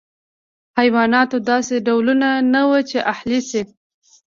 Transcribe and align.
د 0.69 0.73
حیواناتو 0.79 1.37
داسې 1.49 1.75
ډولونه 1.87 2.29
نه 2.53 2.61
وو 2.69 2.79
چې 2.89 2.97
اهلي 3.13 3.39
شي. 3.49 3.61